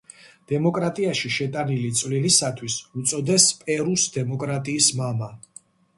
დემოკრატიაში 0.51 1.29
შეტანილი 1.35 1.91
წვლილისათვის 1.99 2.77
უწოდეს 3.03 3.45
პერუს 3.61 4.07
დემოკრატიის 4.17 4.89
მამა. 5.03 5.29